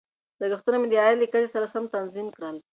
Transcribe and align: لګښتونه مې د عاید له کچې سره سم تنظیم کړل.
لګښتونه 0.41 0.77
مې 0.79 0.87
د 0.89 0.93
عاید 1.03 1.17
له 1.19 1.27
کچې 1.33 1.47
سره 1.55 1.65
سم 1.73 1.83
تنظیم 1.95 2.27
کړل. 2.35 2.55